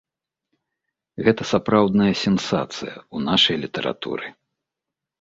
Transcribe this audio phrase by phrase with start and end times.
[1.27, 4.27] Гэта сапраўдная сенсацыя ў нашай літаратуры.